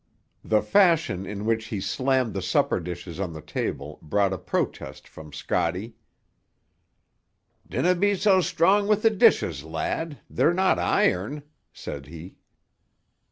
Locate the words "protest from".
4.39-5.31